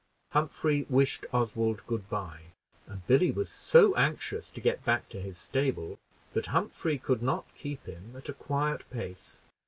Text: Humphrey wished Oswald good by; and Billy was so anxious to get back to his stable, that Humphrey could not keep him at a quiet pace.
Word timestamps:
Humphrey 0.31 0.87
wished 0.89 1.27
Oswald 1.31 1.85
good 1.85 2.09
by; 2.09 2.39
and 2.87 3.05
Billy 3.05 3.29
was 3.29 3.51
so 3.51 3.93
anxious 3.93 4.49
to 4.49 4.59
get 4.59 4.83
back 4.83 5.07
to 5.09 5.21
his 5.21 5.37
stable, 5.37 5.99
that 6.33 6.47
Humphrey 6.47 6.97
could 6.97 7.21
not 7.21 7.45
keep 7.55 7.85
him 7.85 8.15
at 8.15 8.27
a 8.27 8.33
quiet 8.33 8.89
pace. 8.89 9.41